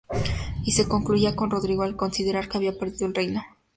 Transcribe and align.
Y 0.63 0.71
se 0.71 0.87
concluía 0.87 1.35
con 1.35 1.51
Rodrigo, 1.51 1.83
al 1.83 1.95
considerar 1.95 2.49
que 2.49 2.57
había 2.57 2.75
perdido 2.75 3.05
el 3.05 3.13
reino. 3.13 3.43